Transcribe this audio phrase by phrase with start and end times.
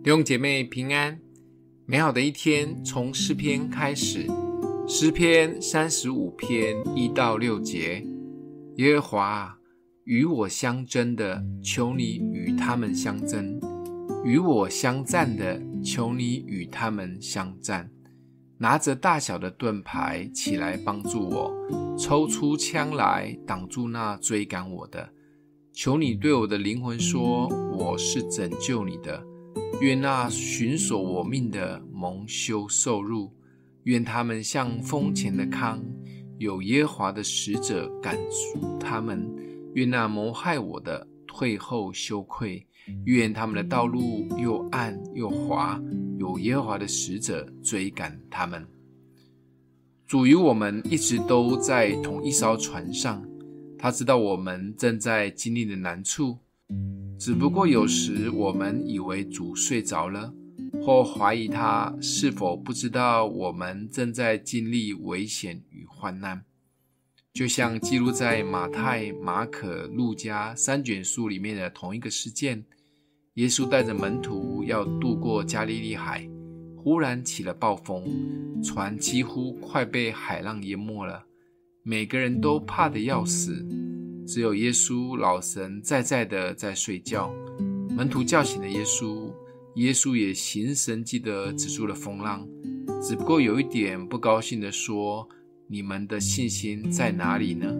[0.00, 1.20] 弟兄姐妹平安，
[1.84, 4.28] 美好的一天从诗篇开始。
[4.86, 8.06] 诗篇三十五篇一到六节：
[8.76, 9.58] 耶和华
[10.04, 13.58] 与我相争的，求你与他们相争；
[14.24, 17.90] 与我相战的，求你与他们相战。
[18.56, 21.52] 拿着大小的盾牌起来帮助我，
[21.98, 25.10] 抽出枪来挡住那追赶我的。
[25.72, 29.22] 求你对我的灵魂说：我是拯救你的。
[29.80, 33.32] 愿那寻索我命的蒙羞受辱，
[33.84, 35.80] 愿他们像风前的糠，
[36.38, 39.28] 有耶和华的使者赶逐他们。
[39.74, 42.66] 愿那谋害我的退后羞愧，
[43.04, 45.80] 愿他们的道路又暗又滑，
[46.18, 48.66] 有耶和华的使者追赶他们。
[50.06, 53.22] 主与我们一直都在同一艘船上，
[53.78, 56.38] 他知道我们正在经历的难处。
[57.18, 60.32] 只不过有时我们以为主睡着了，
[60.80, 66.44] 或怀疑他是否不知道我们正在经历危险与患难。
[67.32, 72.64] 就像记录在马太、马可、路加三卷书里面的同一个事件：
[73.34, 76.28] 耶稣带着门徒要渡过加利利海，
[76.76, 78.04] 忽然起了暴风，
[78.62, 81.24] 船几乎快被海浪淹没了，
[81.82, 83.66] 每个人都怕得要死。
[84.28, 87.32] 只有耶稣老神在在的在睡觉，
[87.96, 89.32] 门徒叫醒了耶稣，
[89.76, 92.46] 耶稣也行神迹的止住了风浪，
[93.02, 95.26] 只不过有一点不高兴的说
[95.66, 97.74] ：“你们的信心在哪里呢？”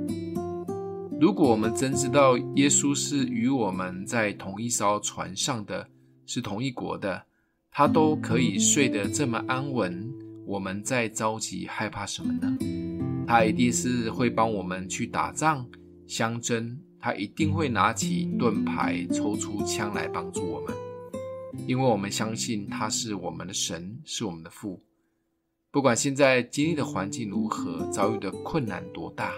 [1.21, 5.87] 如果我们真知道耶稣是与我们在同一艘船上的，
[6.25, 7.23] 是同一国的，
[7.71, 10.11] 他都可以睡得这么安稳，
[10.47, 12.57] 我们在着急害怕什么呢？
[13.27, 15.69] 他一定是会帮我们去打仗。
[16.09, 20.75] 相争，他一定会拿起盾牌，抽出枪来帮助我们，
[21.67, 24.83] 因为我们相信他是我们的神，是我们的父。
[25.71, 29.35] 不管现在经历的环境如何，遭遇的困难多大，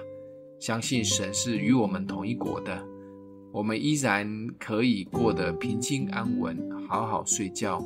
[0.61, 2.81] 相信神是与我们同一国的，
[3.53, 6.57] 我们依然可以过得平静安稳，
[6.89, 7.85] 好好睡觉，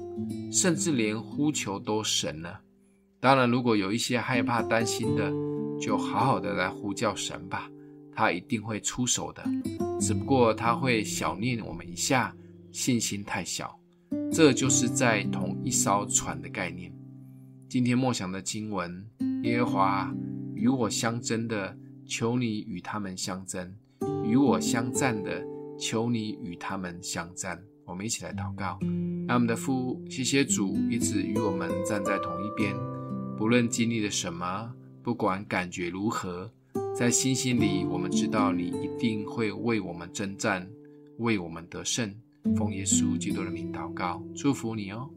[0.53, 2.61] 甚至连呼求都神了。
[3.19, 5.33] 当然，如果有一些害怕、担心的，
[5.81, 7.71] 就好好的来呼叫神吧。
[8.15, 9.45] 他一定会出手的，
[10.01, 12.35] 只不过他会小念我们一下，
[12.73, 13.79] 信心太小。
[14.33, 16.93] 这就是在同一艘船的概念。
[17.69, 19.05] 今天默想的经文：
[19.43, 20.15] 耶和华
[20.55, 21.77] 与我相争的，
[22.07, 23.67] 求你与他们相争；
[24.25, 25.45] 与我相战的，
[25.79, 27.61] 求你与他们相战。
[27.85, 28.79] 我们一起来祷告：
[29.29, 32.75] 爱我们的父，谢谢主一直与我们站在同一边，
[33.37, 34.73] 不论经历了什么，
[35.03, 36.51] 不管感觉如何。
[36.95, 40.65] 在信心里，我们知道你一定会为我们征战，
[41.19, 42.15] 为我们得胜。
[42.55, 45.11] 奉耶稣基督的名祷告，祝福你哦。